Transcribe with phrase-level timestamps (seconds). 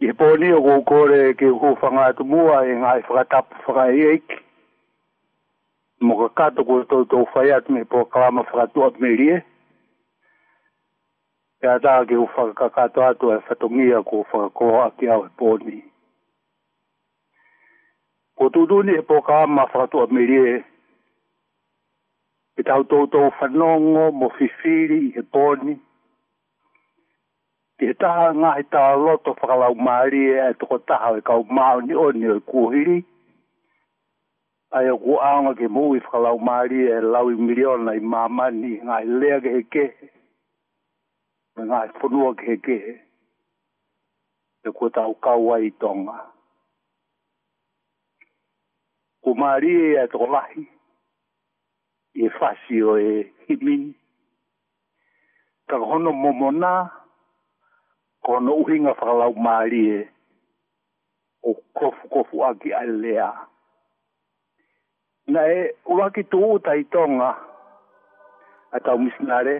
[0.00, 1.06] i he pōni o kō
[1.38, 4.36] ki o whanga atu mua e ngāi whakatapu whakai eik.
[6.02, 9.38] Mō ka kato kō tō tō whai atu me pō kawama whakatu atu me rie.
[11.62, 15.76] E a tā ki o whakakato atu e whatongia kō whakakoa aki au he pōni.
[18.38, 20.54] Kō tūtuni he pō kawama whakatu atu me rie.
[22.56, 25.74] E tau tō tō whanongo mō whiwhiri i he pōni.
[25.74, 25.86] Kō
[27.78, 31.44] Te he taha ngā he taha loto whakalau maari e e toko taha e kau
[31.58, 32.96] māo ni o ni o kuhiri.
[34.74, 38.72] Ai o ku aonga ke mū i whakalau maari e lau i miliona i mamani
[38.88, 40.10] ngā i lea ke he ke he.
[41.70, 42.96] Ngā he whanua ke he ke he.
[44.66, 46.18] E kau tau kaua i tonga.
[49.22, 50.66] Ku maari e e toko lahi.
[52.18, 53.10] I e whasi e
[53.46, 53.92] himini.
[55.70, 56.72] Ka hono momona.
[56.72, 57.06] Ka
[58.28, 59.98] ko no uhinga whakalau maari e
[61.40, 63.30] o kofu kofu aki a lea.
[65.32, 65.60] Na e
[65.92, 67.30] uaki tō tai tonga
[68.68, 69.56] a tau misnare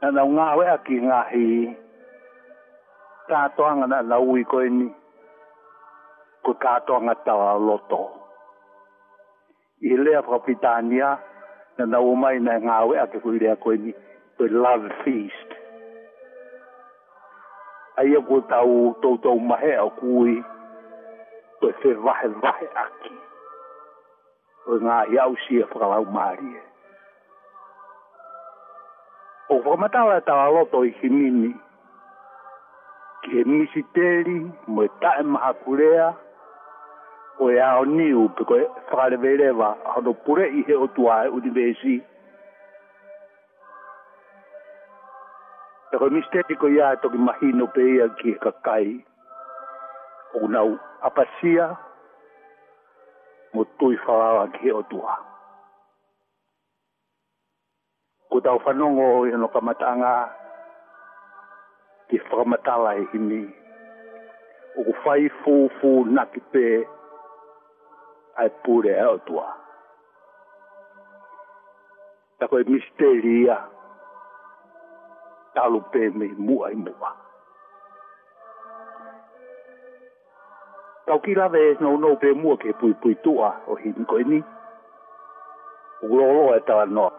[0.00, 1.46] na nau ngāwe aki ngahi
[3.30, 4.86] tātoanga na nau i koe ni
[6.46, 8.02] ko tātoanga tawa loto.
[9.82, 11.18] I lea whakapitania
[11.82, 13.90] na nau mai na ngāwe aki kui lea koe ni
[14.38, 15.51] koe love feast
[17.96, 20.34] ai e ko tau tau tau mahe a kui
[21.60, 23.16] ko e wahe wahe aki
[24.64, 26.62] ko e ngā iau si e whakalau maari e
[29.52, 31.52] o whakamatau e tau aloto i himini
[33.26, 36.14] ki e misi teri mo e ma maha kurea
[37.36, 42.00] ko e ao niu pe ko e whakarewerewa hono pure i he otua e universi
[45.92, 47.18] e koe misteri ko ia e toki
[47.58, 48.88] no pe ia ki e kakai
[50.40, 50.70] o nau
[51.08, 51.66] apasia
[53.54, 55.14] mo tui whaawa ki o tua.
[58.30, 60.14] Ko tau whanongo i ano kamatanga
[62.08, 63.42] ki whakamatala e himi
[64.80, 66.64] o ku whai na naki pē
[68.40, 69.48] ai pūre e o tua.
[72.40, 73.58] Tako e misteri misteri ia
[75.54, 77.12] talo pe me mua i mua.
[81.06, 84.40] Tau ki lawe no no pe mua ke pui pui tua o hi niko ini.
[86.02, 87.12] Uloro e tala noa.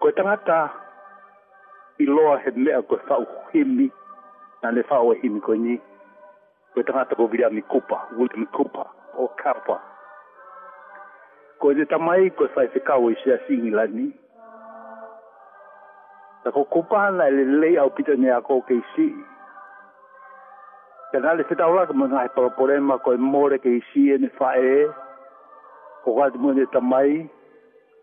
[0.00, 0.58] Koe tangata
[2.02, 3.86] i loa he mea koe whau himi
[4.62, 5.76] na le whau e hi niko ini.
[6.74, 8.84] Koe tangata ko vira mi kupa, wuli mi kupa
[9.16, 9.78] o kapa.
[11.58, 14.12] Koe te tamai koe whai whikau i sea singi la nii.
[16.44, 19.08] Ta ko kupana le le au pita ne ako ke si.
[21.12, 24.28] Ta nale se taula ka mana pa problema ko e more ke si e ne
[24.36, 24.76] fa e.
[26.04, 27.12] Ko ga mo ne ta mai.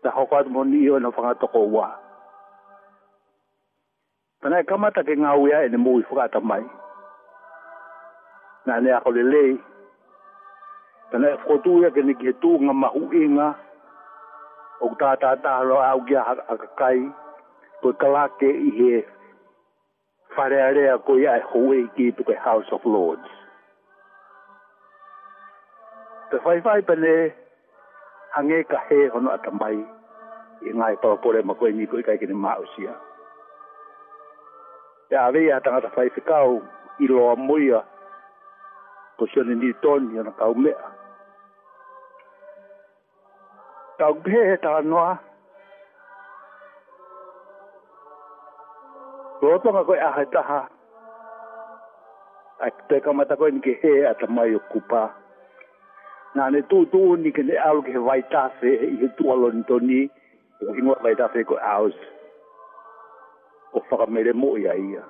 [0.02, 1.88] Ta ho ga mo ni yo no fa ta ko wa.
[4.40, 6.66] Ta nale kama ta ke ngau ya e ne mo i fa ta mai.
[8.66, 9.46] Na ne ako le le.
[11.10, 13.48] Ta nale ko tu ya ke ne ke tu nga ma u inga.
[14.82, 17.00] Ok ta ta ta lo au ga ka kai.
[17.06, 17.20] Ta
[17.82, 18.90] ko talake i he
[20.38, 23.28] wharearea ko i ai hoi i ki puke House of Lords.
[26.30, 27.12] Te whaiwhai pane
[28.34, 32.38] hange ka he hono ata mai i ngai papapore ma koe ni koe kai kini
[32.44, 32.94] mausia.
[35.08, 36.52] Te awei a tangata whai whikau
[37.04, 37.80] i loa muia
[39.16, 40.80] ko sione ni toni ana kaumea.
[43.98, 45.10] Tau kehe tā noa,
[49.42, 50.60] Ko o tonga koe ahe taha.
[52.64, 55.00] Ai te kamata koe ni ke he a ta mai o kupa.
[56.38, 59.62] Nā ne tū tū ni ke ne au ke he waitase i he tūalo ni
[59.70, 60.00] toni.
[60.62, 61.96] O ingoa waitase koe aus.
[63.74, 65.02] O whakamere mo ia ia.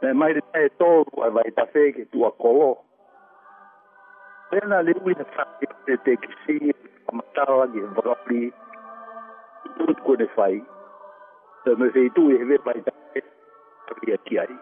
[0.00, 2.70] Nā mai re tae tōru a waitase ke tūa kolo.
[4.50, 8.42] Pena le ui na whakamere te te kisi e kamatawa ki he vrapi.
[8.46, 9.92] Tūt koe ne whai.
[9.92, 10.56] Tūt koe ne whai
[11.74, 13.20] me fei tu e ve pai tae
[14.02, 14.56] pia ki ai.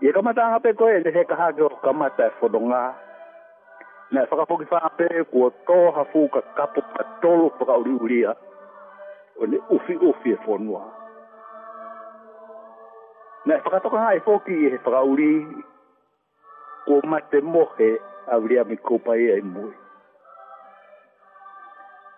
[0.00, 2.82] Ie kamata hape koe e nehe kaha ke o kamata e whodonga.
[4.12, 8.32] Nā e whakapoki whape kua tōha fū ka kapo ka tolo whaka uri uria.
[9.40, 10.82] O ne ufi ufi e whonua.
[13.46, 15.32] Nā e whakatoka hae whoki e he whaka uri.
[16.84, 17.90] Kua mate mohe
[18.30, 19.72] a uria mi kōpai e mui.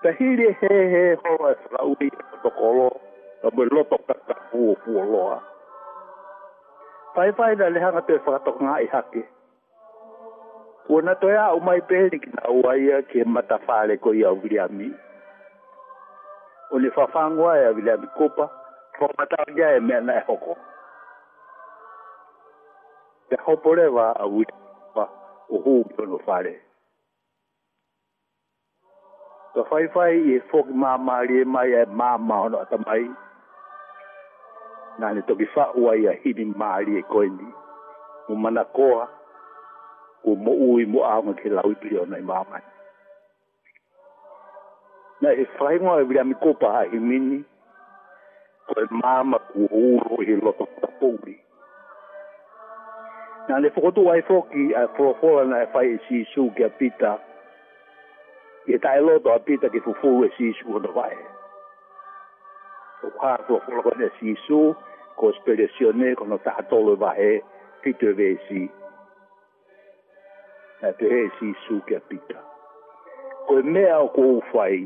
[0.03, 2.87] Ta hiri he he hoa e rau i a tokolo,
[3.47, 5.39] a mui loto kata fuo fuo loa.
[7.15, 9.23] Pai pai na lehanga te whakatoka ngā i hake.
[10.87, 14.23] Kua na toi a umai pēni ki nā uaia ki he mata whāle ko i
[14.31, 14.93] au viliami.
[16.71, 18.47] O ni whawhangua e a viliami kopa,
[19.01, 20.55] whakamatangia e mea nai hoko.
[23.29, 25.11] Te hopore wa a uita kopa,
[25.51, 25.59] o hūpio no whāle.
[25.59, 26.57] Te hopore wa a uita kopa, o hūpio no whāle.
[29.69, 33.09] fai fai e ma māmari e mai e ma ono atamai.
[34.99, 37.47] Nā ne toki whaua i a hini māri e koini.
[38.29, 39.09] Mo mana koa,
[40.25, 42.67] o mo ui mo ma ke ui pio na i māmani.
[45.21, 47.45] Na e whaingoa e wira mi kopa ha mini
[48.67, 49.23] ko e ma
[49.53, 51.37] ku ouro he loto kapouri.
[53.49, 57.19] Nā ne fokotu ai whoki a whorofora na e whai e sisu kia pita,
[58.69, 61.17] ke tai loto a pita ke fufu e sisu o na vai.
[63.03, 64.61] O kua tua fula kone e sisu,
[65.17, 67.41] ko spedesione kono tātolo vai,
[67.81, 68.63] pito e vesi.
[70.83, 72.43] Na te he sisu ke a pita.
[73.49, 74.83] Ko e mea o kou fai,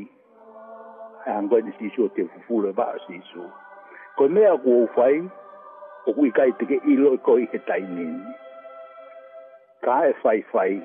[1.35, 3.49] angoe ni sisu o te fufu le vai sisu.
[4.15, 5.19] Ko e mea o kou fai,
[6.07, 8.31] o kui kai teke ilo e koi he tainini.
[9.83, 10.79] Ka e fai fai,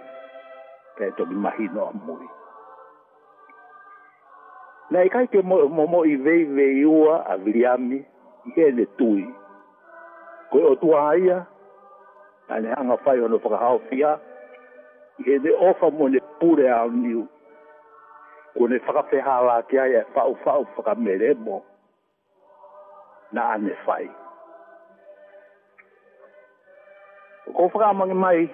[0.99, 2.27] pe to mi mahino a mui
[4.90, 7.99] na i kai ke mo mo i vei vei ua a viriami
[8.49, 9.25] i e le tui.
[10.50, 11.38] Koe o tua aia,
[12.52, 14.14] a le hanga whai ono whakahau fia,
[15.26, 17.26] i e le ofa mo le pure a niu.
[18.55, 21.61] Ko ne whakawheha la ke ai e whau whau whakamere mo,
[23.32, 24.08] na ane whai.
[27.52, 28.49] Ko whakamangi mai,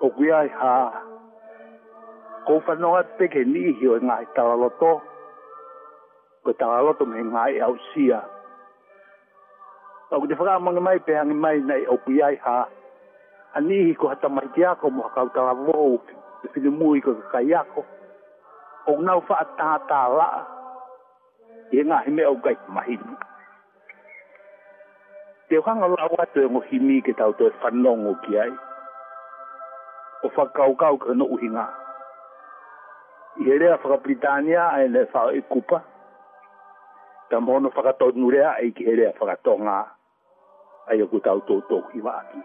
[0.00, 1.06] o kuiai haa,
[2.46, 4.92] kou whanonga teke ni hio e ngai tawaloto.
[6.44, 8.20] Ko tawaloto me ngai au sia.
[10.08, 12.58] Tau ki te whakamangi mai pe pehangi mai nei au kuiai ha.
[13.56, 16.12] Ani i ko hata maiti ako mo hakau tala vohu te
[16.52, 17.80] whini mui ko kai ako.
[18.86, 20.30] O ngau wha ta ta la.
[21.78, 23.10] E ngā hime au gai mahinu.
[25.48, 28.52] Te whanga la watu e ngohimi ke tau te whanongo ki ai.
[30.24, 31.68] O whakau kau ka no uhi Ngā.
[33.38, 35.84] Iere fa Britania e le fa e kupa.
[37.28, 39.84] Ta mono fa to nurea e ki ere fa to nga.
[40.88, 42.40] Ai ku tau to to ki wa ki.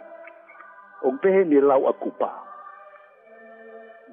[1.07, 2.31] O be ni lau a kupa.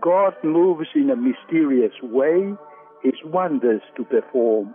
[0.00, 2.54] God moves in a mysterious way
[3.02, 4.72] his wonders to perform.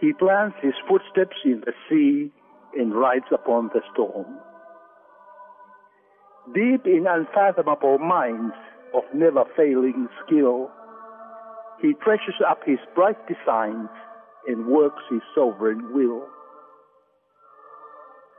[0.00, 2.32] He plants his footsteps in the sea
[2.74, 4.26] and rides upon the storm.
[6.52, 8.54] Deep in unfathomable minds,
[8.94, 10.70] of never failing skill.
[11.82, 13.88] He treasures up his bright designs
[14.46, 16.26] and works his sovereign will.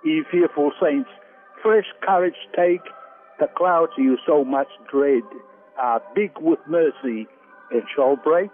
[0.03, 1.09] Ye fearful saints,
[1.61, 2.81] fresh courage take,
[3.39, 5.23] the clouds you so much dread
[5.81, 7.27] are big with mercy
[7.71, 8.51] and shall break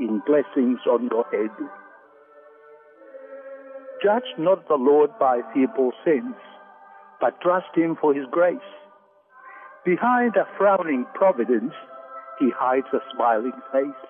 [0.00, 1.54] in blessings on your head.
[4.02, 6.38] Judge not the Lord by feeble sense,
[7.20, 8.70] but trust him for his grace
[9.84, 11.74] Behind a frowning providence,
[12.40, 14.08] he hides a smiling face.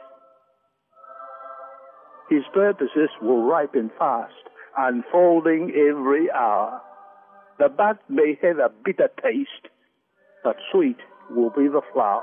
[2.30, 4.32] His purposes will ripen fast,
[4.78, 6.80] unfolding every hour.
[7.58, 9.66] The bud may have a bitter taste,
[10.44, 12.22] but sweet will be the flower.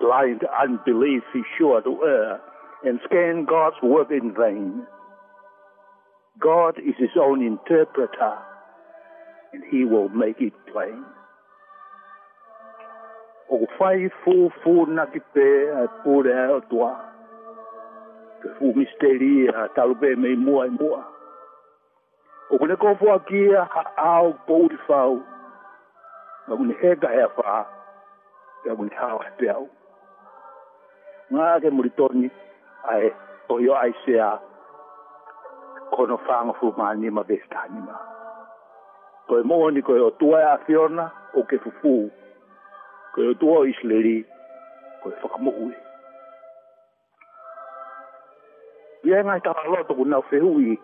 [0.00, 2.40] Blind unbelief is sure to err
[2.84, 4.84] and scan God's work in vain.
[6.40, 8.34] God is his own interpreter,
[9.52, 11.04] and he will make it plain.
[13.50, 16.94] O faithful voor nakipe a pure a toa.
[18.42, 21.04] Ke fu misteri a talube me mua e mua.
[22.52, 25.20] O kune kofo a kia ha au pou fau.
[26.46, 27.64] Ma kune hega hea faa.
[28.64, 29.64] Ka kune hao he peau.
[31.32, 32.30] Ngā ke muritoni
[32.88, 33.10] ai
[33.48, 33.92] toyo ai
[34.30, 34.38] a.
[35.98, 37.96] kono whanga fu maa ni ma vesta ni ma.
[39.26, 42.06] Ko e moa ni ko e o tuai a Fiona o ke fufu.
[43.14, 44.22] Ko e o tuai o Isleri
[45.02, 45.74] ko e whakamu ui.
[49.10, 50.78] Ia e ngai tawa loto ku nau whehui.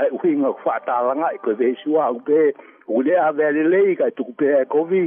[0.00, 2.40] Ai uhi ngau whaatala ngai ko e vesu a upe.
[2.88, 5.04] Ule a vele lei kai tuku pe e kovi.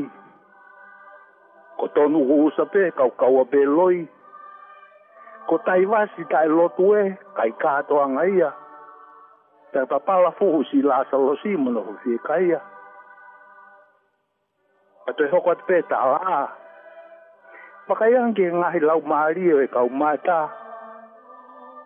[1.78, 4.06] Ko tonu huusa pe kau kaua pe loi.
[5.50, 8.52] Ko taiwasi tai lotu e kai kātoa ngai ia.
[8.52, 8.61] Ko
[9.74, 12.60] Tai papala fuhu si laasa lo si muna hu fie kaia.
[15.08, 16.40] A toi hoko atu pēta ala a.
[17.88, 20.40] Pakaiangi ngahi lau maari e kau mātā.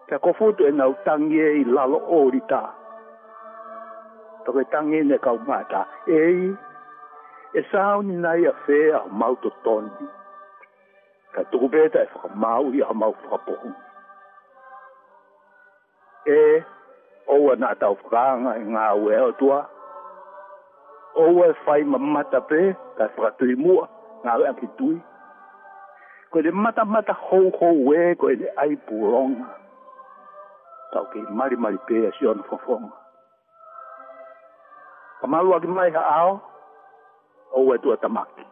[0.10, 2.62] Tai kofutu e nau tangi e i lalo ori tā.
[4.46, 5.86] Toke tangi ne kau mātā.
[6.10, 6.50] Ei,
[7.54, 10.08] e sāu ni nai a fea a mauto toni.
[11.34, 13.70] Ka tuku pēta e whakamau i a mau whakapohu.
[16.26, 16.64] Ei,
[17.28, 19.62] Oua na tau whakaanga i ngā ue o tua.
[21.24, 22.60] Oua whai ma mata pē,
[22.98, 23.88] ka whakatui mua,
[24.26, 25.00] ngā ue aki tui.
[26.32, 29.50] Koe te mata mata hou hou e, koe te ai puronga.
[30.94, 32.94] Tau ki mari mari pē a siona whafonga.
[35.22, 36.38] Ka malu aki mai ha ao,
[37.58, 38.46] oua tua tamaki.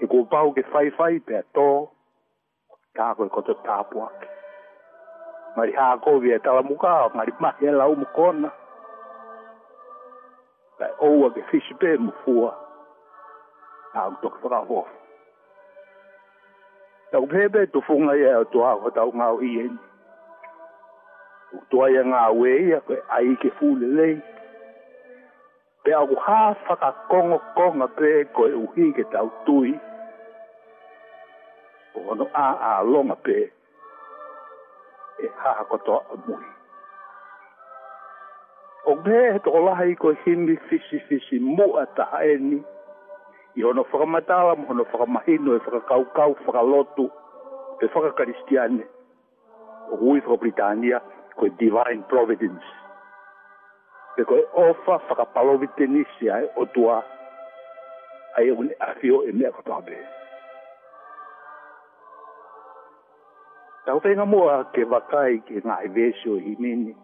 [0.00, 1.66] E kō pau ke whai whai pē tō,
[2.96, 4.23] kā koe koto tāpuaki
[5.54, 7.94] ngari ha ko vi e ta la mu ka ngari ma e ke la u
[8.00, 8.50] mu ko na
[10.78, 12.50] ta o wa ke fish pe mu fu a
[14.02, 14.80] au tok fa ho
[17.10, 19.74] ta u pe tu fu ngai a tu a ta u ngau i en
[21.56, 24.08] u tu ai nga we i a ke ai ke fu le le
[25.86, 29.20] pe a ku ha fa ka kong kong a pe ko u hi ke ta
[29.30, 29.74] u tu i
[32.10, 33.63] o no a a longa pe pe
[35.24, 36.46] e haa katoa amui.
[38.90, 42.58] O me he to olaha i ko hini fisi fisi mua ta haeni,
[43.56, 47.06] i hono whakamatala mo hono whakamahino e whakakaukau, whakalotu,
[47.80, 48.84] e whakakaristiane,
[49.92, 51.00] o hui whakabritania,
[51.38, 52.68] koe divine providence.
[54.16, 57.00] Pe koe ofa whakapalovitenisi ai o tua,
[58.36, 60.13] ai e une afio e mea katoa bea.
[63.84, 66.94] Tau pe nga mua ke wakai ke ngā i e vesio i mini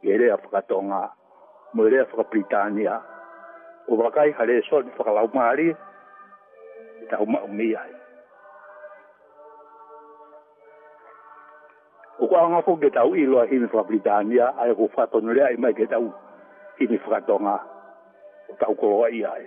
[0.00, 1.00] ke rea whakatonga,
[1.76, 2.96] mo rea whakapritania.
[3.92, 5.68] O wakai ka rea soa ni whakalau maari,
[7.00, 7.92] i tau mao mi ai.
[12.20, 15.60] O kua anga ko ke tau i loa hini whakapritania, ai ko whaton rea i
[15.60, 16.08] mai ke tau
[16.80, 17.56] hini whakatonga,
[18.48, 19.44] o tau koroa i ai.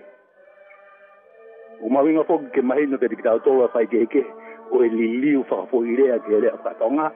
[1.82, 5.84] O mawinga ko ke mahi no te rikitau tolua whaikeheke, ke o e liliu whakapo
[5.86, 7.10] i rea ki rea whakatonga,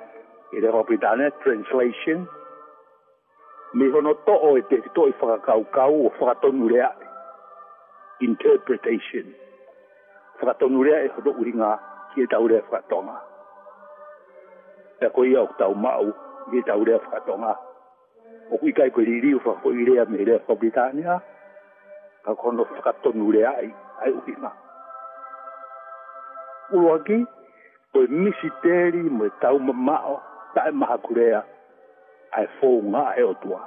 [0.53, 2.27] i rea whapitane, translation.
[3.75, 6.91] Me hono to'o e te to i whakakaukau o whakatonu rea,
[8.21, 9.33] interpretation.
[10.41, 11.73] Whakatonu rea e hono uringa
[12.15, 13.17] ki e tau rea whakatonga.
[14.99, 16.11] Te ako ia o tau mau,
[16.51, 17.55] ki e tau rea whakatonga.
[18.51, 21.03] O kui kai koe liliu whakapo i rea me rea whapitane,
[22.25, 24.53] ka kono whakatonu rea ai, ai uringa.
[26.69, 27.25] Uruagi,
[27.93, 30.15] koe misi teri mo tau mamao
[30.55, 31.41] tae maha kurea
[32.37, 33.61] ai fō ngā e o tua.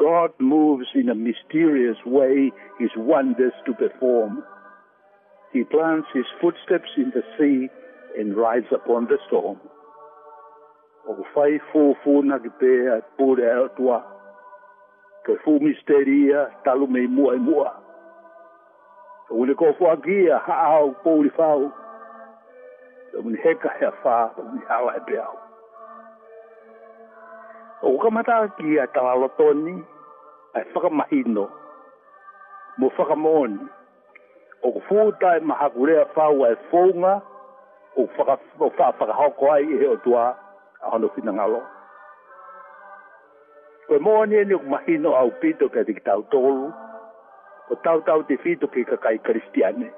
[0.00, 4.42] God moves in a mysterious way his wonders to perform.
[5.52, 7.68] He plants his footsteps in the sea
[8.18, 9.60] and rides upon the storm.
[11.08, 14.00] O whai fōfōna ki pēa pōre e o tua.
[15.26, 17.70] Koe fō misteria talu mei mua e mua.
[19.30, 21.68] O le kōwhua kia haau pōri whau.
[23.18, 25.34] o mi heka he a whā o mi hawa e peau.
[27.82, 29.82] O kamata ki a tawalotoni
[30.54, 31.44] a whakamahino
[32.78, 33.58] mo whakamoni
[34.62, 37.20] o kufuta e mahakurea whau e whonga
[37.96, 38.38] o whā
[38.78, 40.30] whakahoko ai e o tua
[40.82, 41.60] a hono fina ngalo.
[43.86, 46.70] Ko e moani e ni mahino au pito ke a dikitau tolu
[47.70, 49.90] o tau tau te fito ke kakai kristiane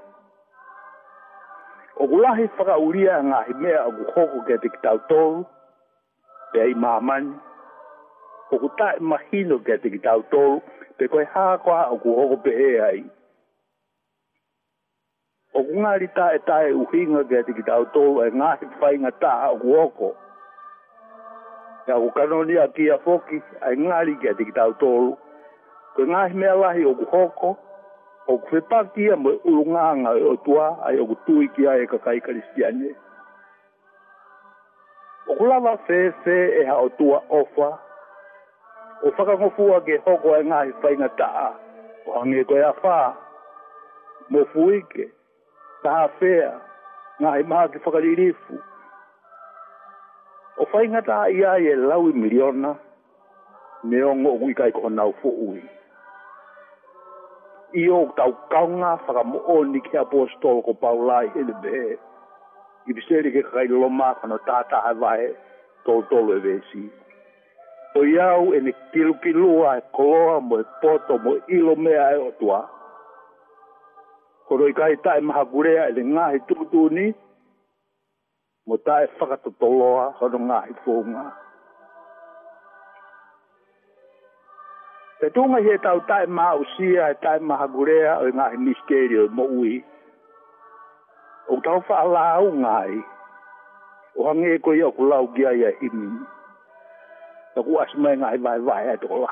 [2.03, 5.45] o gulahi faka uria nga he mea o gukoko kia te kitau tōru,
[6.51, 7.31] te ai māmani,
[8.53, 10.57] o kuta e mahino kia te kitau tōru,
[10.99, 13.03] te koe hākoa o gukoko pe e ai.
[15.55, 19.31] O kungari tā e tā uhinga kia te kitau tōru, e ngā he whainga tā
[19.53, 20.11] o gukoko.
[21.87, 23.39] Ngā kukanoni a kia foki,
[23.71, 25.15] e ngāri kia te kitau tōru,
[25.95, 27.55] koe ngā he mea lahi o gukoko,
[28.27, 32.95] o kwe paki ia moe ulunganga o tua ai o kutui ki ai kakai kristiane.
[35.29, 37.69] O kulawa fe fe e ha o tua ofa.
[39.05, 41.51] O whakangofua ke hoko ai ngā hi whainga taa.
[42.07, 43.13] O hange koe a whaa.
[44.31, 45.09] Mo fuike.
[45.83, 46.53] Taha fea.
[47.21, 48.63] Ngā hi maha ki whakaririfu.
[50.63, 52.75] O whainga ta ia e lawi miliona.
[53.85, 55.35] Neongo ui kai kona ufu ui.
[55.35, 55.81] Neongo ui ui
[57.75, 61.79] i o tau kaunga whaka mo o ni ki apostol ko paulai hele be.
[62.89, 65.29] I viseri ke kai loma whano tata hai vahe
[65.87, 66.85] tol tol e vesi.
[67.99, 72.07] O iau e ne kilu ki lua e koloa mo e poto mo ilo mea
[72.17, 72.61] e otua.
[74.49, 77.07] Koro i kai tae maha gurea e le ngahi tutu ni
[78.67, 81.42] mo tae whakatotoloa hono ngahi fō ngahi.
[85.23, 89.29] Te tunga he tau tae maa usia, he tae maa hagurea, o ngā he misterio,
[89.29, 89.77] e mo ui.
[91.55, 92.97] O tau wha lau ngai,
[94.19, 96.11] o hangi e koe iau kulau kia ia himi.
[97.55, 99.31] Ta ku asmai ngai vai vai e tola.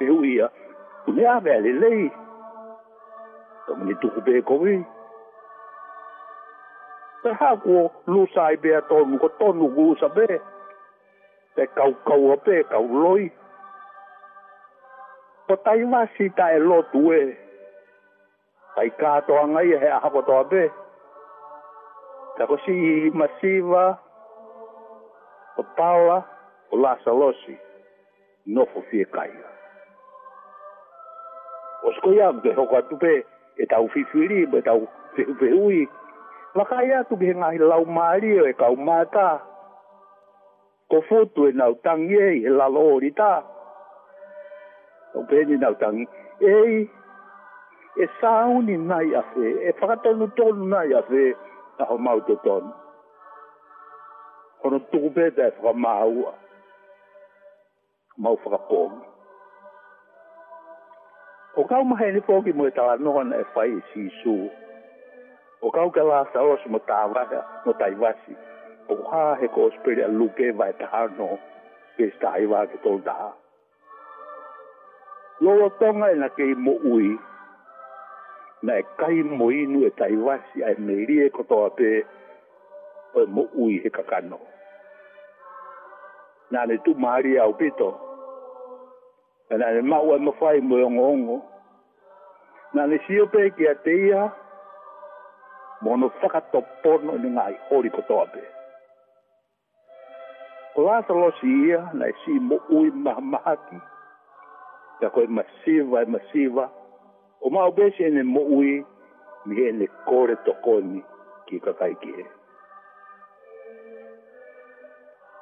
[0.00, 0.50] He uia,
[1.06, 2.02] unia a vele lei.
[3.66, 4.76] Ta mani tuku pe kowi.
[7.22, 10.42] Ta hako lusai bea tonu, ko tonu kuusa bea
[11.58, 13.26] e kau kau ape e kau loi.
[15.46, 17.34] Po tai wasi ta e lotu e.
[18.76, 20.62] Pai katoa ngai e, he ahako toa pe.
[22.38, 23.84] Ka kosi i masiva,
[25.58, 26.18] o pala,
[26.72, 27.54] o lasa losi,
[28.54, 29.48] nofo fie kaia.
[31.86, 33.12] O skoia mte hoko atu pe,
[33.56, 34.80] e tau fifiri, e tau
[35.16, 35.88] fehu fehui.
[36.54, 39.47] Waka ia tu bihe ngahi lau maari e, e kau mataa
[40.88, 43.32] ko fotu e nau tangi e e la lo ori ta.
[45.14, 46.04] O pēni nau tangi.
[46.52, 46.76] Ei,
[48.02, 51.24] e sauni nai a fe, e whakatonu tonu nai a fe,
[51.78, 52.70] na ho mau te tonu.
[54.64, 56.32] Hono tuku pēta e whakamāua.
[58.22, 59.04] Mau whakapōngi.
[61.60, 64.34] O kau mahen i pōki mo e tala nōna e whai e sisu.
[65.60, 67.66] O kau ka lāsa osu mo tāwaka, mo taiwasi.
[67.66, 68.44] Mo taiwasi
[68.88, 71.28] o ha he ko spirit a luke va ta no
[71.96, 73.16] ke sta i va ke to da
[75.46, 77.06] lo lo tonga na ke mo ui
[78.68, 81.42] na e kai mo i nu e tai va si a me ri e ko
[81.52, 81.92] to ape
[83.20, 84.38] o mo ui he ka kano
[86.56, 87.88] na le tu mari au pito
[89.60, 91.36] na le ma o mo fai e mo ngo ngo
[92.76, 94.28] na le sio pe ki a teia
[95.84, 98.16] mono fakatopono ni ngai hori ko to
[100.78, 103.78] Lātalosi ia, nei si mo ui mahamahaki.
[105.00, 106.68] Ta koe masiva e masiva.
[107.42, 108.76] O mau besi ene mo ui,
[109.46, 111.02] mi ene kore tokoni
[111.48, 112.26] ki kakaiki he.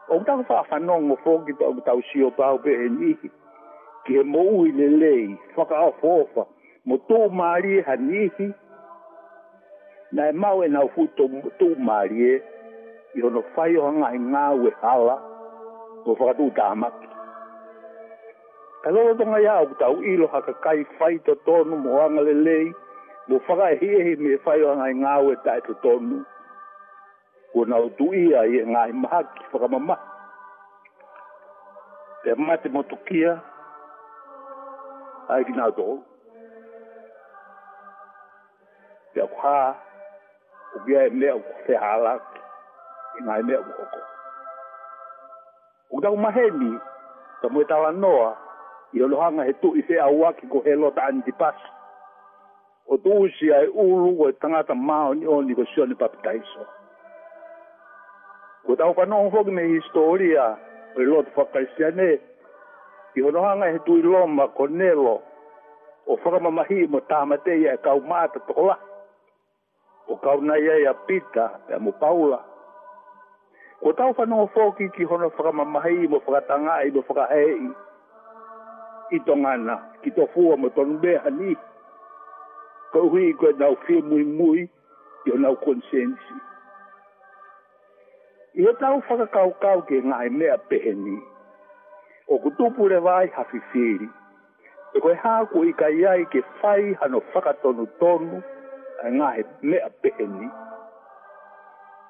[0.09, 3.31] O mtaka whaafanongo fōki pa umtau sio pāu pe he nihi.
[4.07, 6.46] Ki he mo ui le lei, whakaau fōwha.
[6.88, 8.49] Mo tō maari ha nihi.
[10.16, 12.37] Nai mau e nau fu tō maari e.
[13.16, 15.14] i ono whai o hanga i ngā ue hala
[16.05, 17.09] o whakatū tā maki.
[18.85, 22.35] Ka lolo tonga ia o tau ilo haka kai whai to tonu mo anga le
[22.46, 22.66] lei
[23.29, 26.20] mo whaka e me whai o hanga i ngā ue tai to tonu.
[27.52, 29.96] Ko na o tu ia i e ngā i maha ki whakamama.
[32.22, 33.33] Te mate mo tukia
[35.33, 35.96] ai ki nā tōu.
[39.16, 39.59] Te akuhā
[40.76, 41.35] o bia e mea
[43.24, 43.98] nga e mea mokoko.
[45.90, 46.79] Kutau maheni,
[47.40, 48.37] ta mwe tala noa,
[48.92, 51.57] i olohanga he tu i se awa ki ko helo ta antipas.
[52.88, 56.66] O tuusi ai ulu o tangata mao ni oni ko sio ni papitaiso.
[58.66, 60.57] Kutau pano on fogi me historia,
[60.96, 62.18] o i lotu whakaisiane,
[63.14, 65.22] i olohanga he tu i loma ko nelo,
[66.07, 68.76] o whakamamahi mo tāmatea e kau māta tola.
[70.09, 72.38] O kau nai ai a pita, e a mo paula,
[73.82, 77.68] ko tau whanau fōki ki hono whakamamahi mo whakatanga i mo whakahei
[79.12, 81.52] i tongana ki to fua mo tonu beha ni
[82.92, 84.62] ko hui i koe nau whi mui mui
[85.26, 86.36] i o nau konsensi
[88.56, 91.18] i o tau whakakau kau ke ngā i pe pehe ni
[92.32, 94.08] o kutupure vai hawhiwhiri
[94.96, 98.40] e ha ko i kai ai ke whai hano whakatonu tonu
[99.04, 100.48] a ngā i mea pehe ni ngā i mea pehe ni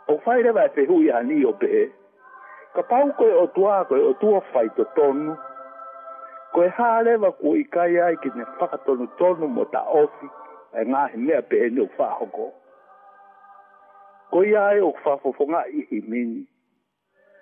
[0.08, 1.84] o fai rewa e te hui a ni o pe e.
[2.74, 5.34] Ka pau koe o tua koe o tua fai to tonu.
[6.54, 10.26] Koe hā rewa kua i kai ai ki ne whakatonu tonu mo ta ofi
[10.80, 12.46] e ngā he mea pe e ni o whahoko.
[14.30, 16.44] Koe ai o whafofonga i i mini.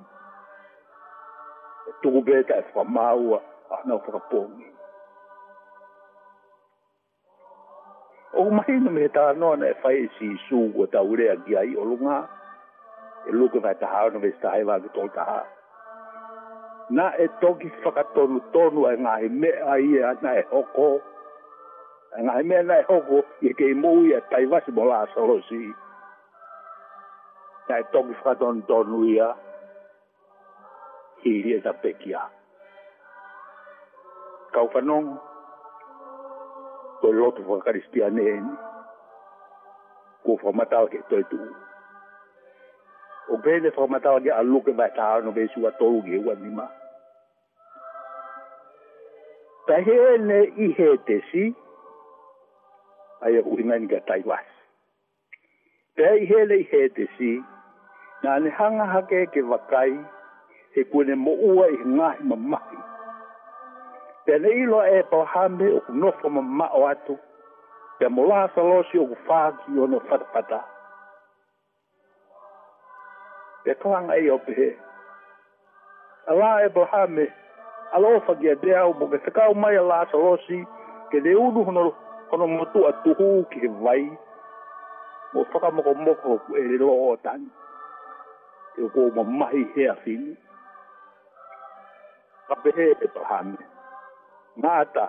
[1.91, 4.70] E tūbeta e whamaua a nau whakapongi.
[8.41, 11.53] o mai no me ta no na fai si su o ta ure a gi
[11.61, 12.17] ai o lunga
[13.29, 15.27] e luke vai ta no ve sta ai va ki to ta
[16.97, 20.87] na e toki faka tonu tonu e ngai me ai e ana e hoko
[22.19, 25.37] e ngai me ana e hoko e kei mou e tai vasi mo la solo
[25.49, 25.61] si
[27.69, 29.29] na e toki faka tonu tonu ia
[31.23, 32.23] hiri e ta pekia
[34.55, 34.73] kau fanong kau
[35.21, 35.29] fanong
[37.03, 38.29] to loto fa karistia ne
[40.25, 41.41] ko fa mata ke to tu
[43.33, 46.19] o be ne fa mata ke a luke ba ta no be suwa to ge
[46.27, 46.67] wa ni ma
[49.67, 51.45] ta he ne i he te si
[53.25, 54.39] ai u ina ni ga tai wa
[55.97, 57.33] ta i he le i he te si
[58.23, 59.91] na ne hanga hake ke wakai, vakai
[60.75, 62.80] he ku mo ua i ngai ma mai
[64.31, 67.15] pe ne ilo e po hambe o no fo e e e ma o atu
[67.99, 70.61] pe mo la sa lo si o fa ki o no fa pa ta
[73.63, 74.55] pe ko an ai o pe
[76.31, 77.27] a la e po hambe
[77.95, 80.37] a lo fa ge de au bo ke sa ka o mai la sa lo
[80.47, 80.59] si
[81.11, 81.83] ke de u du no
[82.29, 84.05] ko no mo tu atu hu ki vai
[85.33, 87.51] mo fa ka mo ko mo ko e lo o tan
[88.79, 90.37] e ko mo mai he a fini
[92.51, 93.63] Kapehe e pahane
[94.63, 95.09] mata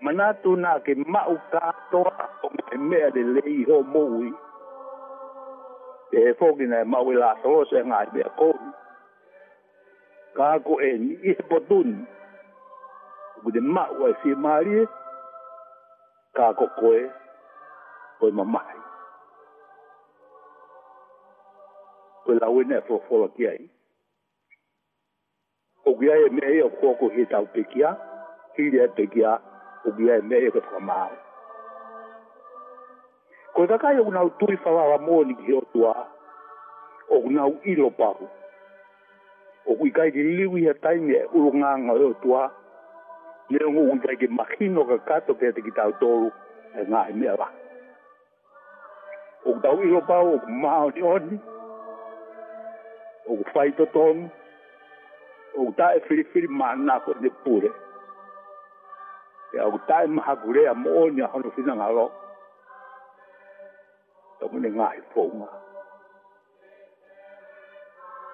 [0.00, 2.02] manatu na ke mau ka to
[2.44, 4.28] o me me de le i ho mui
[6.18, 8.48] e fogi na mau e la so se nga be ko
[10.36, 11.90] ka ko e ni e botun
[13.46, 14.76] u de ma o si mari
[16.36, 17.04] ka ko ko e
[18.24, 18.62] o mama
[22.24, 23.62] ko la we ne fo fo ki ai
[25.88, 28.13] o gya e me e ko ko he ta pe ki ai
[28.58, 29.38] ile a teki a
[29.84, 31.12] o bia e me e ke pua mao.
[33.54, 35.94] Ko e kakai au nau tui whawawa mōni ki hiotu a,
[37.10, 38.28] o nau ilo paru.
[39.66, 42.44] O kui kai di liwi a taimi e uro nganga o hiotu a,
[43.50, 46.30] ne o ngu kai ke makino ka kato kia te ki tau tōru
[46.80, 47.48] e ngā e mea wa.
[49.44, 51.38] O tau ilo paru o kumao ni oni,
[53.28, 54.30] o kufaito tonu,
[55.58, 57.28] o ta e firifiri maa nako ne pūre.
[57.28, 57.83] Ne pūre
[59.54, 62.06] e au tae maha gurea mo o ni ahono fina ngalo.
[64.40, 65.48] Tau mene ngahi pōunga.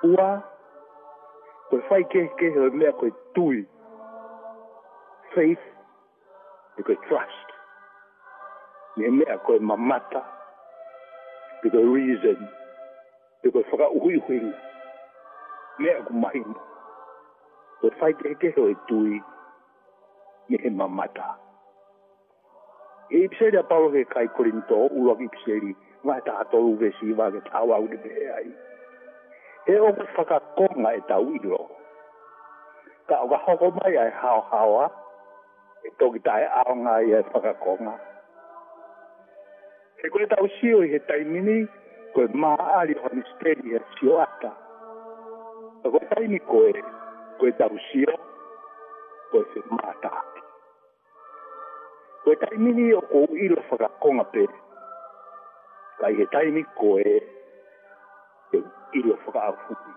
[0.08, 0.30] Ua,
[1.68, 3.60] koe whai ke ke he mea koe tui.
[5.34, 5.64] Faith,
[6.78, 7.48] e koe trust.
[8.96, 10.22] Ni he mea koe mamata,
[11.64, 12.40] e koe reason,
[13.44, 14.60] e koe whaka uhui huinga.
[15.80, 16.56] Mea koe mahimu.
[17.80, 19.20] Koe whai ke ke he tui.
[19.20, 19.36] Faith,
[20.50, 21.34] ni he mamata.
[23.10, 25.72] E ipseri a pao ke kai korinto ua ki ipseri
[26.04, 28.50] ma e tato uve si wa ke tawa ude pe ai.
[29.70, 31.62] E o ku whaka konga e tau iro.
[33.08, 34.90] Ka o ka hoko mai ai hao hawa
[35.86, 37.94] e toki tae aonga i e whaka konga.
[40.02, 41.58] He koe tau sio i he taimini
[42.14, 42.26] koe
[42.78, 44.52] ari o misteri e sio ata.
[45.82, 46.72] Ka koe taimi koe
[47.40, 48.16] koe tau sio
[49.30, 50.29] koe se mātaa
[52.24, 54.42] koe taimini o kou ilo whakakonga pe.
[56.00, 57.12] Kai he taimi koe
[58.50, 58.58] te
[58.98, 59.92] ilo whakaafuti.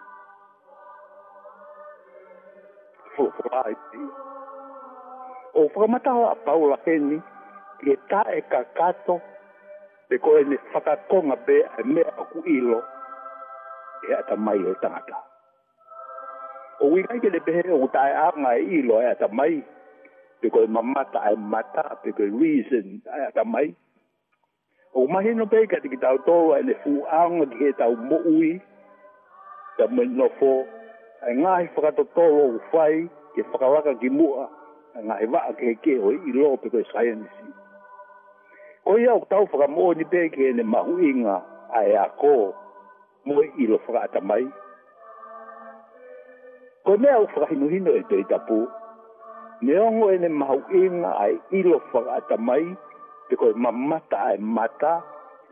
[3.17, 4.03] Whakaafuti.
[5.59, 7.19] O whakamatawa a Paula Heni,
[7.79, 9.15] ki e ta e kakato
[10.09, 12.79] te koe ne whakakonga pe a mea o kou ilo
[14.09, 15.19] e ata mai e tangata.
[16.83, 19.61] O wikai ke le pehe o tae a ngai e ilo e ata mai e
[19.61, 19.81] tangata
[20.43, 23.43] pe koe mamata ai mata, pe koe reason ai ata
[24.95, 28.51] O mahi no pe ka tiki tau tō ai le fuanga ki he tau mo'ui,
[29.79, 30.51] ka mui no fō,
[31.25, 34.45] ai ngāhi whakato tō lo uwhai, ke whakawaka ki mua,
[34.95, 37.33] ai ngāhi waka ke he keho i lo pe koe science.
[38.85, 41.37] Ko ia o tau whakamoa ni pe ke ne mahu inga
[41.73, 42.33] ai a kō,
[43.25, 44.45] mui i lo whakata mai.
[46.85, 48.61] Ko mea u whakahinuhino e tō tapu,
[49.63, 52.65] Me ongo ene mahu inga ai ilo whakata mai,
[53.29, 54.93] te koe mamata ai mata,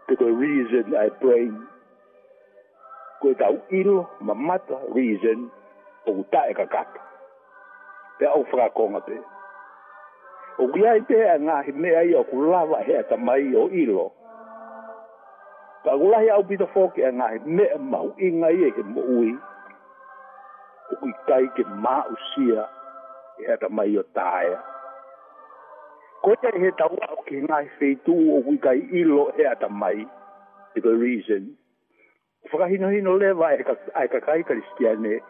[0.08, 1.52] te koe reason ai brain.
[3.22, 5.40] Koe tau ilo, mamata, reason,
[6.08, 7.02] o uta e kakata.
[8.20, 9.16] Te au whakakonga te.
[10.62, 13.70] O kia i te a ngā he mea i o kulawa he ata mai o
[13.84, 14.06] ilo.
[15.88, 19.08] Ka kulahi au pita fōke a ngā he mea mau inga i e he mo
[19.18, 19.32] ui.
[20.92, 22.12] O kui kai ke mausia.
[22.12, 22.70] O kui kai ke mausia.
[23.46, 24.56] 係咁咪要大啊！
[26.22, 31.56] 嗰隻嘢豆啊，屋企嗌肥都會計依落係咁咪呢個 reason。
[32.50, 35.22] Whakahino hino lewa e kakai kristiane.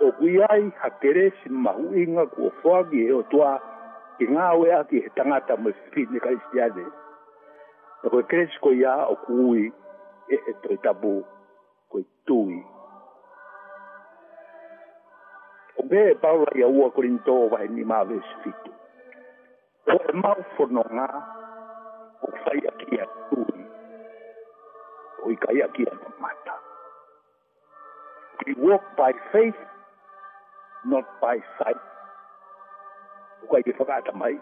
[0.00, 3.60] O kui ai hakere si mahuinga kua whagi e o toa
[4.16, 6.86] ki ngā wea ki he tangata mo whipine kristiane.
[8.02, 9.68] E koe ia o kui
[10.28, 11.20] e e toi tabu
[11.92, 12.64] koe tui.
[15.84, 18.70] Bee paula ia ua korinto vai ni ma ve sifitu.
[19.92, 21.08] O e mau fono ngā
[22.24, 23.06] o whai a kia
[25.26, 26.56] O i kai a kia no mata.
[28.46, 29.60] We walk by faith,
[30.84, 31.82] not by sight.
[33.44, 34.34] O kai i whakata mai.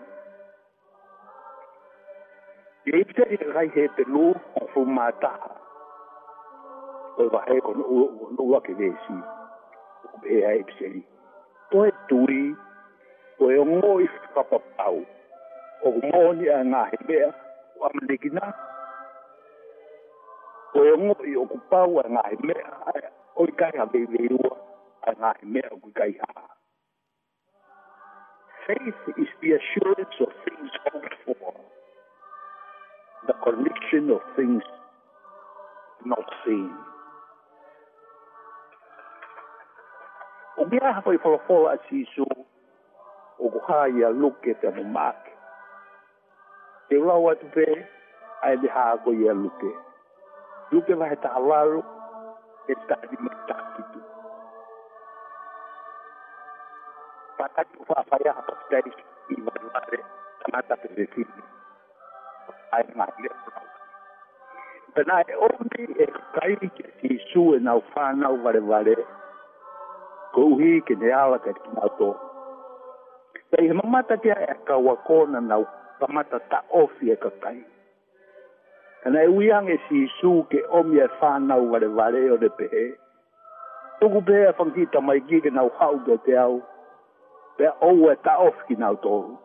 [2.87, 4.31] Ia i te kai he te o
[4.75, 4.87] fu
[7.79, 8.93] kono ua ke
[10.15, 10.89] O
[12.09, 12.55] tui
[13.49, 15.01] ongo i whakapapau.
[15.85, 16.83] O a ngā
[17.79, 18.45] o amanekina.
[20.77, 23.03] ongo i o kupau a ngā
[23.41, 24.51] o i kai a ngā
[25.73, 26.47] o i kai haa.
[28.67, 31.55] Faith is the assurance of things hoped for,
[33.27, 34.63] the conviction of things
[36.05, 36.71] not seen.
[40.63, 42.27] Obiara hapụrụ ifọrọfọrọ asị iso
[43.45, 45.19] oguha ya loketa no mak.
[46.89, 47.65] Tewa watu pe
[48.47, 49.71] ayi ha ago ya lupe.
[50.73, 51.81] Lupe va heta alaru
[52.73, 54.01] eta di mata kitu.
[57.39, 58.91] Pataki ufa faya hapa stai
[59.35, 59.99] imanware
[60.41, 61.43] kamata pezekini.
[62.75, 63.31] Ayi maile
[64.95, 69.22] Pena e ombi e eh, kairi ke si isu e nau whānau vare vare vare
[70.33, 72.11] kouhi ke ne ala ka tina to.
[73.51, 75.57] Tai he mamata kia e ka wakona na
[76.01, 77.59] pamata ta ofi e ka kai.
[79.03, 82.85] Kana e uiang e si su ke omi e whanau vare vare o de pehe.
[84.01, 86.61] Tuku pehe a e whankita mai gige nau hau do te au.
[87.57, 89.37] Pe au e ta ofi ki nau tohu.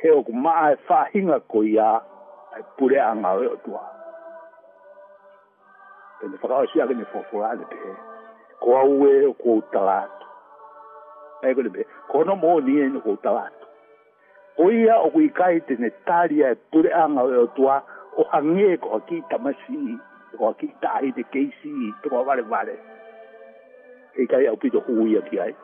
[0.00, 1.90] He oku maa e whahinga ko ia
[2.58, 3.84] e pure anga o tua.
[6.18, 7.92] Pe ne whakao si ake ne whawhora de pehe.
[8.60, 10.24] qual è occultato.
[11.40, 13.64] Eccoli bene, con moni en occultato.
[14.56, 17.82] Oia o qui caite ne talia e pure anga o tua
[18.16, 19.78] o hangie ko ki tamasi
[20.36, 22.74] ko ki ai de keisi to vale vale.
[24.16, 25.54] E kai au pito huia ki ai.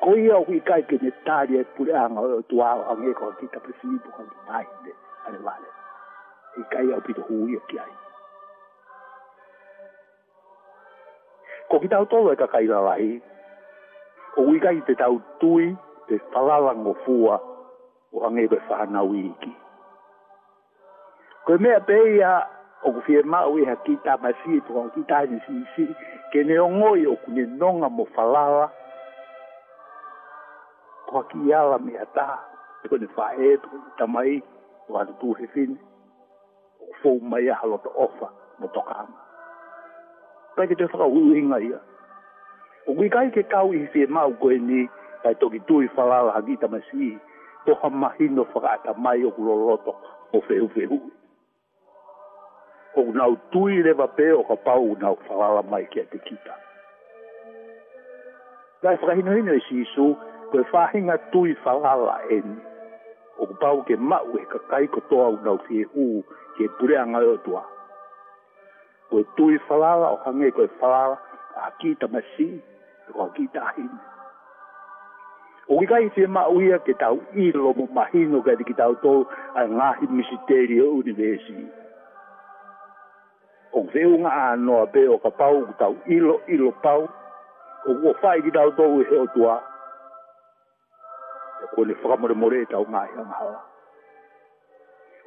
[0.00, 1.10] Koia o kai kaite ne
[1.58, 4.92] e pure anga o tua o hangie ko ki tamasi ko ki tai de
[5.26, 5.68] vale vale.
[6.56, 7.92] E kai au pito huia ki ai.
[11.72, 13.16] ko ki tau tolo e ka kaila lai.
[14.36, 15.64] O wika i te tau tui,
[16.08, 17.36] te whalalango fua,
[18.12, 19.52] o angebe whanau iki.
[21.44, 22.32] Koe mea peia,
[22.86, 25.84] o ku fie mau iha ki tā masi, tu ki tā ni si si,
[26.32, 28.66] ke ne o ngoi o kune nonga mo falala,
[31.08, 32.28] ko ki ala mea tā,
[32.84, 34.30] tu ne whae, tu kone tamai,
[34.86, 35.66] tu hatu tu he
[36.84, 38.28] o fau mai a halota ofa,
[38.60, 39.18] mo toka ama
[40.56, 41.80] pai ke te whaka hui inga ia.
[42.88, 44.84] O kui kai ke kau i hifie mau koe ni,
[45.22, 47.12] pai toki tui whalala haki ta masi,
[47.66, 49.92] toha mahino whakata mai o kuroroto
[50.34, 50.98] o whehu whehu.
[52.96, 56.54] O nau tui le pe o ka pau o nau whalala mai ke te kita.
[58.82, 60.06] Kai whakahino hino e sisu,
[60.50, 62.58] koe whahinga tui whalala eni.
[63.40, 66.10] O pau ke mau e ka kai kotoa o nau whehu,
[66.58, 67.71] ke pureanga e o tua
[69.12, 71.18] koe tui whalawa, o hange koe whalawa,
[71.56, 72.60] a kita masi,
[73.14, 73.98] o a kita ahine.
[75.68, 79.12] O ki kai te mauia ke tau ilo mo mahino kai te ki tau tō
[79.60, 81.54] a ngahi misiteri o universi.
[83.76, 87.02] O veu ngā anoa pe o ka pau ku tau ilo ilo pau,
[87.88, 89.54] o kua whai ki tau tō e he o tua.
[91.62, 93.52] E kua le whakamore more e tau ngahi a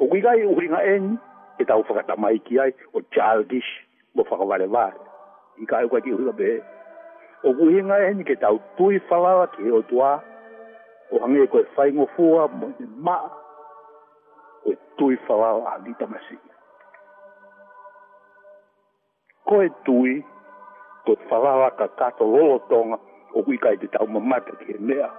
[0.04, 1.16] O ki kai uri eni,
[1.58, 3.70] e tau whakata mai ki ai o childish
[4.16, 4.86] mo whakawale wā.
[5.62, 6.50] I ka eukai ki hula be.
[7.44, 10.22] O kuhinga e ni ke tau tui whalawa ki o tua.
[11.12, 13.18] O hange koe whaingo fua mo ni ma.
[14.64, 16.38] Koe tui whalawa a li tamasi.
[19.48, 20.14] Koe tui,
[21.06, 22.98] koe whalawa ka kato lolo tonga
[23.36, 25.10] o kui kai te tau mamata ki e mea.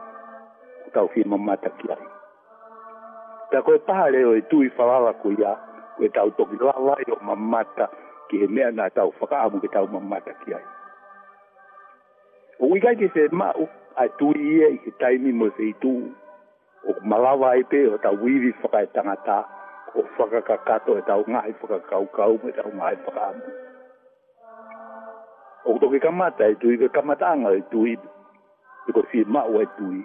[0.92, 2.07] Tau hi mamata ki ai.
[3.51, 5.57] Ta koe pahare o e tui whalawa kui ai
[6.00, 7.87] e tau toki lawa e o mamata
[8.28, 10.64] ki he mea nā tau whakaamu ke tau mamata ki ai.
[12.61, 15.94] O wikai ki se mau, ai tui ia e, i ke taimi mo se itu,
[16.88, 19.38] o malawa ai pe o tau wiri whaka e tangata,
[19.94, 23.44] o whaka kakato e tau ngai whaka kaukau me tau ngai whakaamu.
[25.66, 27.92] O toki kamata e tui ke kamatanga e tui,
[28.88, 30.04] e ko si mau e tui,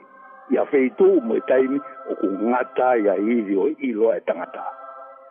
[0.52, 4.20] i a whaitu mo e taimi o ku ngata i a hiri o ilo e
[4.26, 4.81] tangataa.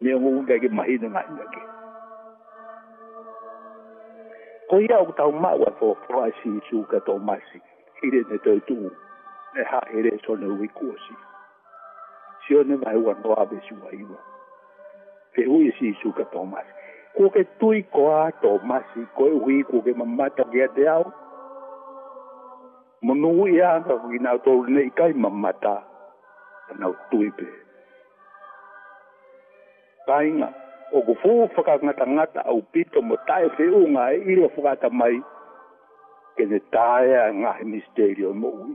[0.00, 1.62] ni ngu ga ke mai de ngai ga ke
[4.68, 7.58] ko ia u tau ma wa fo fo asi chu ka to masi
[8.04, 8.92] ire ne to tu e e
[9.54, 11.14] ne ha ire so ne wi ku si
[12.44, 14.20] si o ne mai wa no a be su ai wa
[15.32, 16.72] pe u si chu ka to masi
[17.16, 20.44] ko ke tu i ko a to masi ko wi e ku ke mamma ta
[20.52, 21.06] ge de au
[23.04, 25.76] Monu ia ka wina tolu nei kai mamata.
[26.66, 27.46] Tanau tuipe.
[27.46, 27.48] Tanau tuipe
[30.06, 30.48] tainga
[30.94, 34.34] o ko fu faka ngata ngata au pito mo tai fe u nga e i
[34.40, 35.16] lo faka mai
[36.36, 37.06] ke ne tai
[37.40, 38.66] nga misterio mo u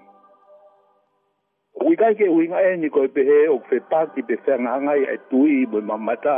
[1.88, 4.74] ui kai ke ui nga e ni koi pehe o fe pati pe fe nga
[4.86, 6.38] ngai e tui mo i mamata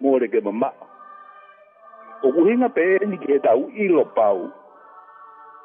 [0.00, 0.70] mo re ke mama
[2.24, 4.40] o ku hinga pe ni ke tau i lo pau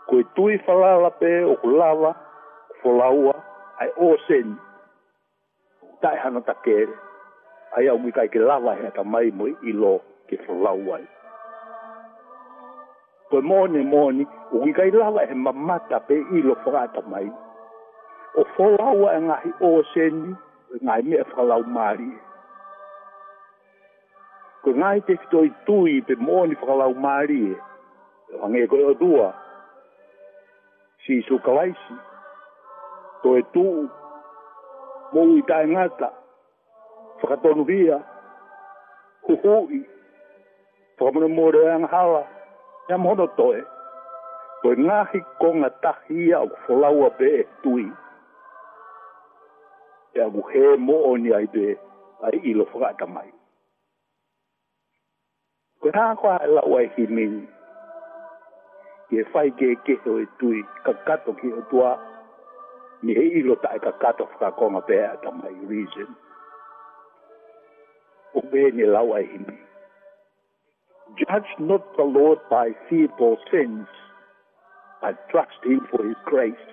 [0.08, 0.54] ko e tui
[1.04, 2.12] la pe o ku lava
[2.82, 3.36] fo laua
[3.82, 4.48] ai o sen
[6.02, 6.54] tai hana ta
[7.72, 9.94] ai au mi kai ke lava he ta mai mo i lo
[10.28, 11.06] ke fo lau ai
[13.30, 14.24] ko moni moni
[14.56, 17.28] u mi kai lava he mamata pe i lo fo ata mai
[18.40, 20.28] o fo lau nga hi o seni
[20.84, 22.12] nga mi e fo lau mari
[24.64, 28.72] ko nga i te fito i tui pe moni fo lau mari e wange e
[28.72, 29.28] ko o dua
[31.04, 31.96] si su kawaisi
[33.24, 33.66] to e tu
[35.14, 36.20] mo u tai ngata
[37.22, 38.02] whakatonu via,
[39.28, 39.90] huhui,
[41.00, 42.24] whakamuna mōre anga hawa,
[42.90, 43.62] ia mōno toe,
[44.62, 47.86] koe ngāhi ko ngā tahi ia o whalaua be e tui,
[50.18, 51.66] e agu he mō o ni ai te
[52.28, 53.30] ai ilo whakata mai.
[55.82, 57.44] Koe rā koa e lau ai hi mini,
[59.10, 61.94] ki e whai ke e keho e tui, ka kato ki o tua,
[63.02, 65.54] ni he ilo ta e ka kato whakakonga be e ata mai,
[68.36, 69.46] obey ni lawaim.
[71.20, 73.08] Judge not the Lord by fear
[73.52, 73.88] sins,
[75.02, 76.64] but trust him for his grace.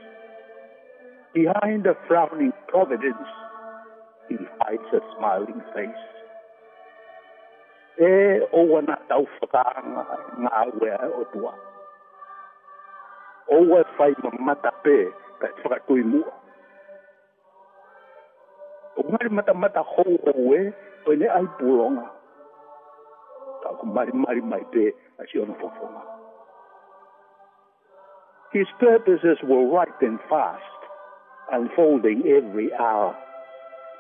[1.35, 3.29] Behind a frowning providence,
[4.29, 6.03] he hides a smiling face.
[7.99, 8.09] E
[8.55, 10.03] o wana tau whakaanga
[10.45, 11.55] ngā wea o tua.
[13.51, 15.11] O wa whai mamata pē,
[15.43, 16.31] kai whakakui mua.
[19.03, 20.63] O ngari mata mata hou hou e,
[21.09, 22.05] koe ne ai pulonga.
[23.65, 24.85] Tau ku mari mari mai pē
[28.53, 30.81] His purposes were ripe and fast,
[31.53, 33.15] unfolding every hour.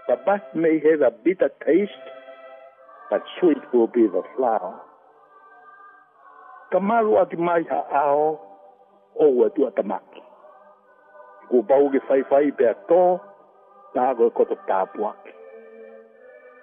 [0.08, 2.06] The bud may have a bitter taste,
[3.10, 4.80] but sweet will be the flower.
[6.72, 8.40] Kamalu at mai ha ao,
[9.20, 10.22] o atua tamaki.
[11.48, 13.04] Ko bau ke fai fai pe ato,
[13.94, 15.32] tago e tapuaki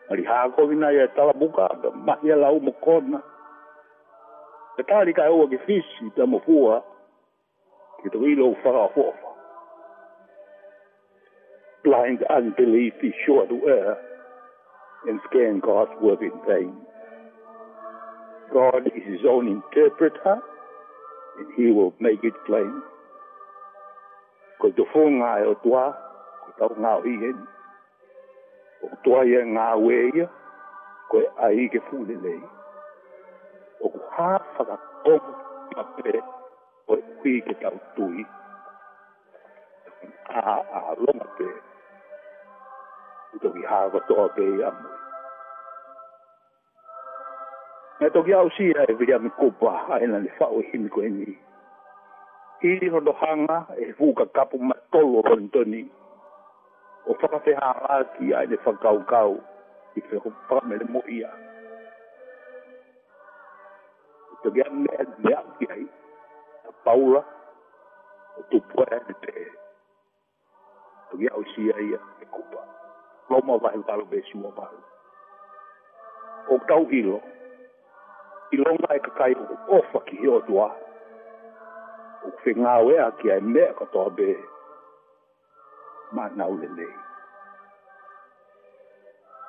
[0.10, 3.22] alihakovina ya talabuka da mahia lau mukona
[4.78, 6.84] katali ka uwa
[11.84, 13.98] blind unbelief is sure to err
[15.10, 16.74] and scan God's word in vain.
[18.52, 20.38] God is his own interpreter
[21.38, 22.82] and he will make it plain.
[24.62, 25.94] Ko to funga e o tua,
[26.42, 27.36] ko tau ngau i
[28.92, 30.26] o toa e ia ngā weia,
[31.10, 32.40] koe ai ke fūne lei.
[33.84, 35.34] O ku hāwhaka kongu
[35.74, 36.16] pape,
[36.90, 38.26] koe kui ke tau tui.
[40.36, 41.48] A a longa pē,
[43.36, 44.94] i toki hāwa toa pē i amu.
[48.00, 51.08] Me toki au si e ai vi ami kupa, aina ni whao e himi koe
[51.10, 51.38] ni.
[52.70, 53.86] Iri hondo hanga, e fūka kapu matolo rontoni.
[53.86, 55.84] Iri hondo hanga, e fūka kapu matolo rontoni
[57.08, 59.34] o faka te hala ki ai le whakau kau
[59.98, 61.30] i te ho pa me le mo ia.
[64.34, 65.86] I te gea mea mea ki ai
[66.70, 67.22] a paula
[68.40, 69.46] o tu pua e te e.
[71.10, 72.62] Te gea o si ai a te kupa.
[73.30, 74.82] Loma vahe valo ve sua vahe.
[76.54, 77.22] O tau ilo
[78.54, 80.68] i longa e kakai o ofa ki hi o tua.
[82.26, 84.42] O kwe ngā wea ki ai mea katoa bea
[86.12, 86.88] ma na ule le.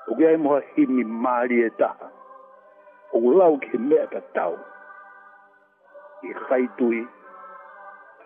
[0.08, 2.08] O gea e moa himi maari e taha.
[3.12, 4.54] O lau ke mea ka tau.
[6.22, 7.00] I khaitui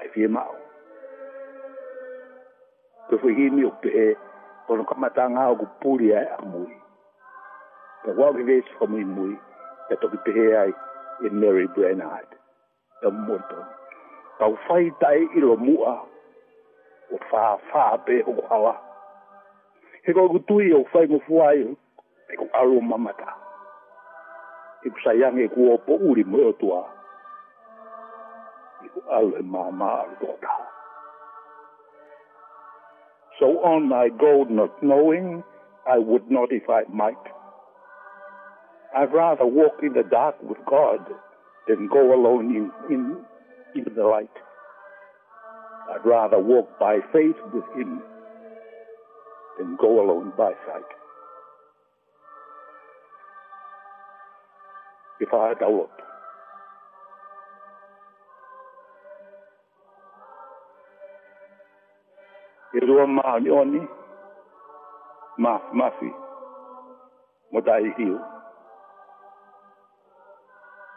[0.01, 0.57] ai fie mao.
[3.09, 4.07] Te fu himi o pe e
[4.67, 6.75] kono kamata ngā o kupuri ai a mui.
[8.03, 9.35] Te wau ke vesu ka mui mui
[9.93, 10.73] e toki pehe ai
[11.27, 12.31] e Mary Brennard.
[13.03, 13.63] E mwoto.
[14.39, 15.37] Tau fai tai ilo mua.
[15.37, 16.10] Tau fai tai ilo mua.
[17.11, 18.77] pe o
[20.05, 21.61] He mo fuai
[22.31, 23.33] e ko mamata.
[24.85, 24.99] E ko
[25.55, 26.83] ko o po uri mo o tua.
[28.85, 30.07] E ko alo mama
[33.39, 35.43] So on I go not knowing
[35.87, 37.17] I would not if I might.
[38.95, 41.01] I'd rather walk in the dark with God
[41.67, 43.17] than go alone in, in,
[43.75, 44.37] in the light.
[45.93, 48.01] I'd rather walk by faith with him
[49.59, 50.83] than go alone by sight.
[55.23, 55.91] If I develop
[62.75, 63.83] iriwo maani oni
[65.45, 66.11] maf mafi
[67.53, 68.19] modaihio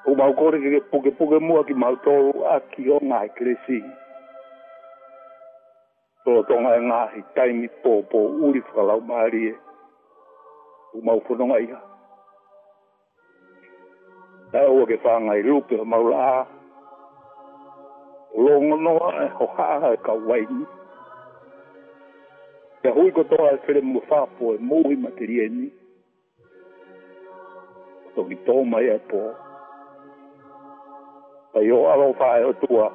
[0.07, 3.81] o mau kore ke puke puke mua ki mau tolu aki o ngai kresi
[6.23, 9.55] Tō tonga e ngāhi taimi pōpō uri whakalau maari e.
[10.91, 11.79] Tū mau whanonga iha.
[14.53, 16.37] Tā ua ke whāngai rūpe ha maula ā.
[18.39, 20.61] Lōngo noa e ho hāha e kau waini.
[22.87, 25.67] Te hui kotoa e where mua whāpō e mu i te rieni.
[28.15, 29.23] Tō ki tō mai e pō.
[31.53, 32.91] Pai o alo whāe o tua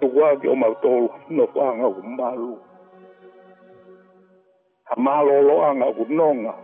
[0.00, 2.52] tuwa ki o mautolo no whanga ku malu.
[4.88, 6.54] Ha malolo anga ku nonga.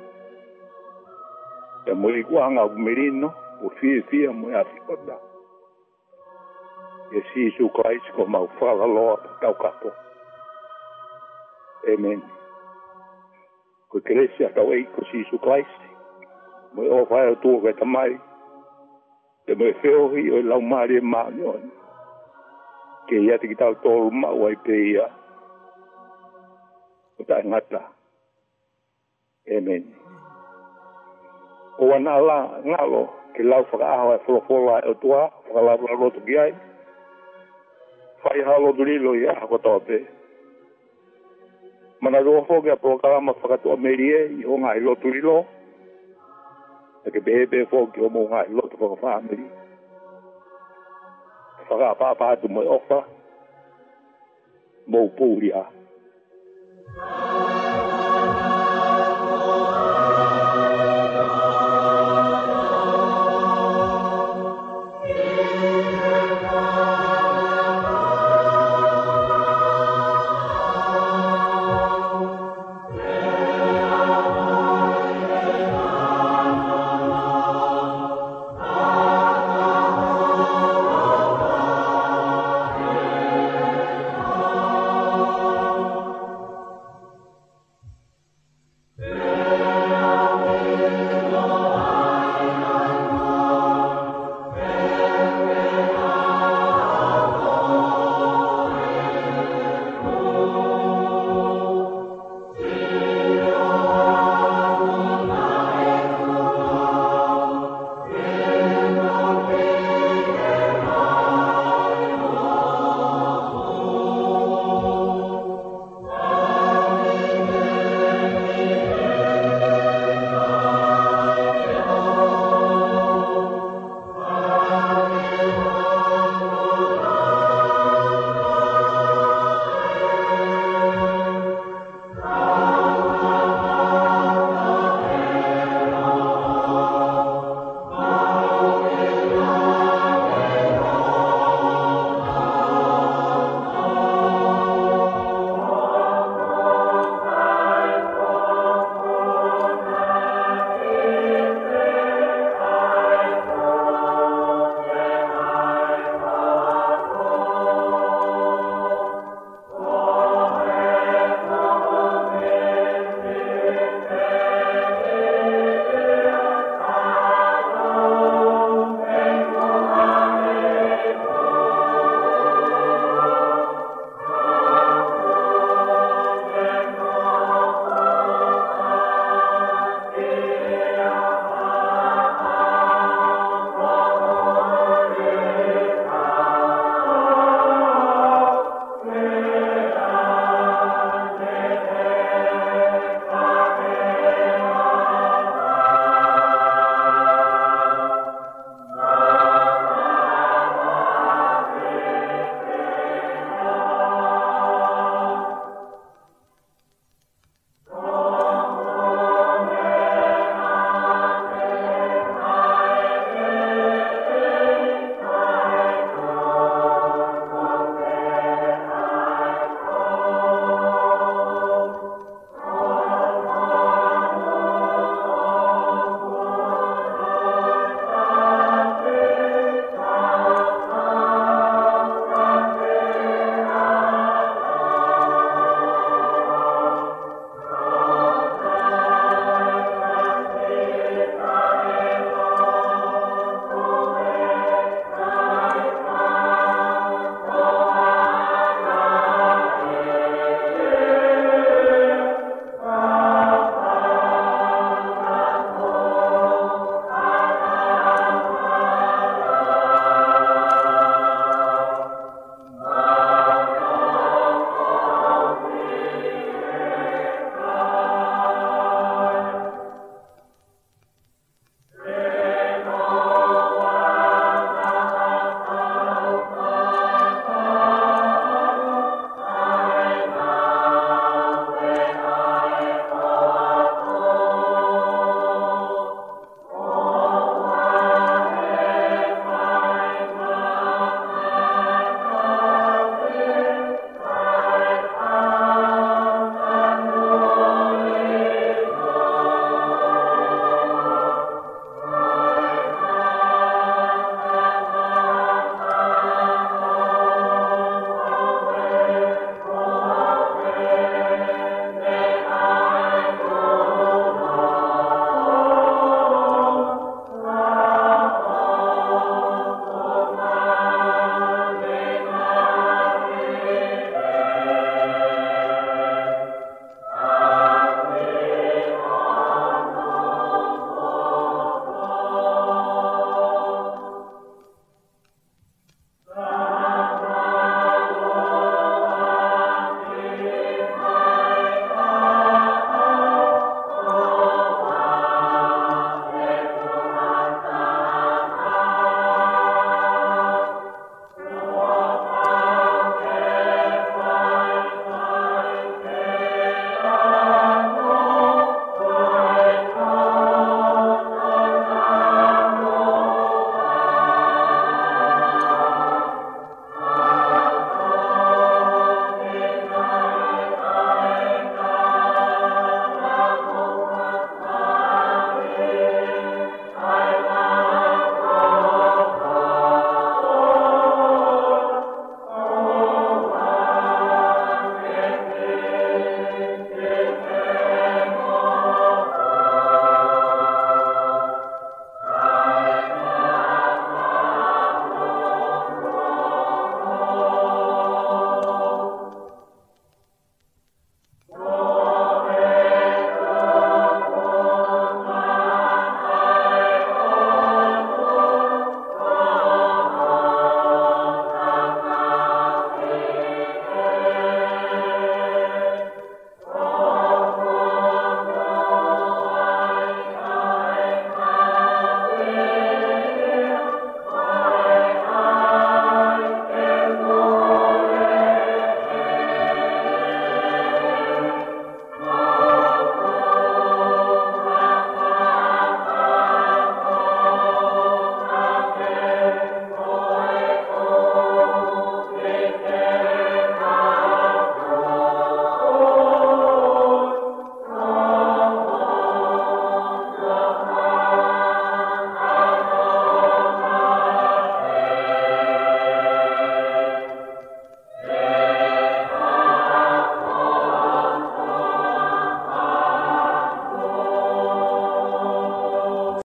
[1.85, 3.29] Te mui ku anga ku merino,
[3.61, 5.17] ku fie fie mui e a fikota.
[7.13, 9.91] Yesi isu kaisi ko mau whala loa pa tau kato.
[11.91, 12.21] Amen.
[13.91, 15.87] Ko kresi a tau eiko si isu kaisi.
[16.75, 18.13] Mui e o whaeo tuwa kai tamai.
[19.47, 21.71] Te mui feohi e o i laumare maa ni oni
[23.05, 25.07] ke ia te kitau tōru mau ai pe ia.
[27.21, 27.81] O tā ngata.
[29.53, 29.85] Amen.
[31.81, 33.03] O ana la ngalo
[33.37, 36.53] ke lau whaka aho e wholofola e o tua, whaka lau la roto ki ai.
[38.23, 39.99] Whai halo durilo i aha kwa tau pe.
[42.01, 45.37] Mana roa hoke a prokarama whakatu a merie i o ngai lo durilo.
[47.05, 49.45] E Ake behe behe fōki o mō ngai lo tu whaka whaamiri.
[49.45, 49.64] Amen
[51.71, 52.99] whaka pā pātu mai oka,
[54.89, 55.67] mō pūria.
[56.97, 57.34] Thank you.